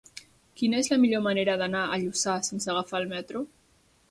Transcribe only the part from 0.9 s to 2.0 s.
la millor manera d'anar